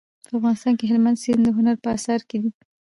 په 0.27 0.33
افغانستان 0.37 0.73
کې 0.77 0.85
هلمند 0.91 1.21
سیند 1.23 1.41
د 1.45 1.49
هنر 1.57 1.75
په 1.83 1.89
اثارو 1.95 2.27
کې 2.29 2.37
دی. 2.41 2.49